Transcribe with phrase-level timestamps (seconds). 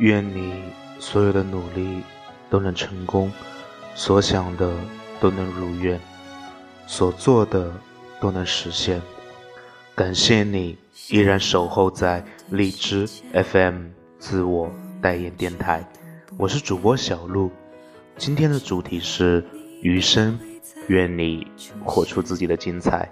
[0.00, 0.54] 愿你
[0.98, 2.02] 所有的努力
[2.48, 3.30] 都能成功，
[3.94, 4.74] 所想的
[5.20, 6.00] 都能如愿，
[6.86, 7.70] 所做的
[8.18, 8.98] 都能实现。
[9.94, 10.78] 感谢你
[11.10, 15.86] 依然守候在荔枝 FM 自我代言电台，
[16.38, 17.50] 我是主播小鹿。
[18.16, 19.44] 今天的主题是
[19.82, 20.40] 余生，
[20.88, 21.46] 愿你
[21.84, 23.06] 活出自己的精彩。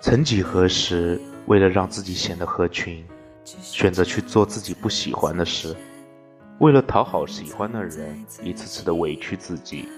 [0.00, 3.06] 曾几何时，为了让自己显得合群。
[3.44, 5.74] 选择去做自己不喜欢的事，
[6.58, 9.88] 为了讨好喜欢的人，一次次的委屈自己，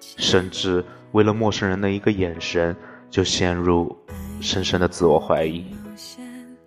[0.00, 2.76] 甚至为了陌生人的一个眼神，
[3.10, 3.96] 就陷入
[4.40, 5.64] 深深的自我怀疑。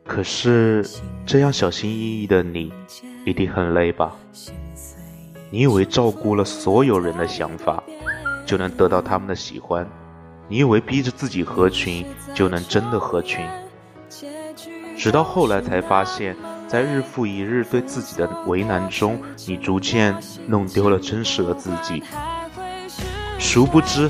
[0.05, 0.85] 可是
[1.25, 2.71] 这样小心翼翼的你，
[3.25, 4.15] 一定很累吧？
[5.49, 7.81] 你以为照顾了所有人的想法，
[8.45, 9.89] 就能得到他们的喜欢？
[10.49, 13.45] 你以为逼着自己合群，就能真的合群？
[14.97, 16.35] 直到后来才发现，
[16.67, 20.15] 在日复一日对自己的为难中，你逐渐
[20.47, 22.03] 弄丢了真实的自己。
[23.37, 24.09] 殊不知，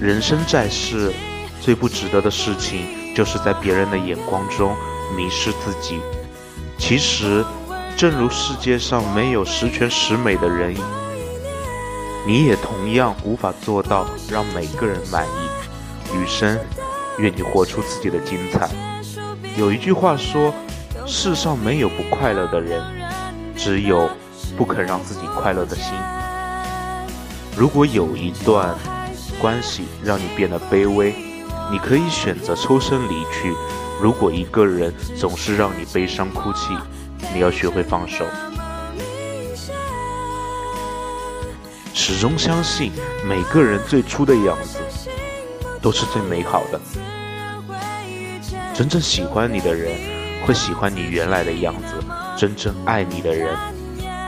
[0.00, 1.12] 人生在世，
[1.60, 4.74] 最不值得的事情，就是在别人的眼光中
[5.16, 5.98] 迷失自己。
[6.78, 7.44] 其实，
[7.96, 10.72] 正如世界上没有十全十美的人，
[12.24, 16.16] 你也同样无法做到让每个人满意。
[16.16, 16.56] 余生，
[17.18, 18.70] 愿你活出自己的精彩。
[19.58, 20.54] 有一句话说
[21.04, 22.80] ：“世上没有不快乐的人，
[23.56, 24.08] 只有
[24.56, 25.94] 不肯让自己快乐的心。”
[27.58, 28.72] 如果有一段
[29.40, 31.12] 关系让你变得卑微，
[31.72, 33.52] 你可以选择抽身离去；
[34.00, 36.78] 如果一个人总是让你悲伤哭泣，
[37.34, 38.24] 你要学会放手。
[41.92, 42.92] 始终相信，
[43.26, 44.78] 每个人最初的样子
[45.82, 46.80] 都是最美好的。
[48.78, 49.92] 真正喜欢你的人，
[50.46, 51.96] 会喜欢你原来的样子；
[52.38, 53.52] 真正爱你的人，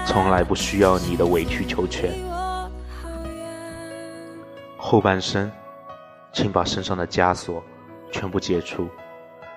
[0.04, 2.12] 从来不需要你的委曲求全。
[4.76, 5.48] 后半生，
[6.32, 7.62] 请把身上的枷锁
[8.10, 8.88] 全部解除，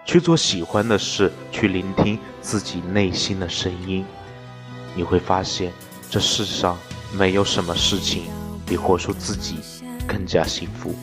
[0.05, 4.05] 去做喜欢的事，去聆听自己内心的声音。
[4.93, 5.73] 你会发现，
[6.07, 6.77] 这世上
[7.17, 8.25] 没有什么事情
[8.63, 9.57] 比活出自己
[10.07, 10.93] 更加幸福。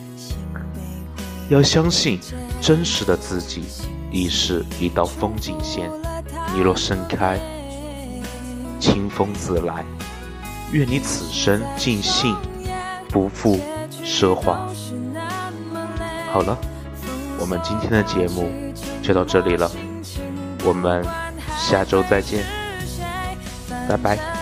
[1.49, 2.17] 要相信，
[2.61, 3.63] 真实的自己
[4.11, 5.89] 已是一道风景线，
[6.53, 7.39] 你若盛开，
[8.79, 9.83] 清风自来。
[10.71, 12.35] 愿你此生尽兴，
[13.09, 13.59] 不负
[14.05, 14.69] 奢华。
[16.31, 16.57] 好了，
[17.39, 18.49] 我们今天的节目
[19.01, 19.69] 就到这里了，
[20.63, 21.03] 我们
[21.57, 22.45] 下周再见，
[23.89, 24.40] 拜拜。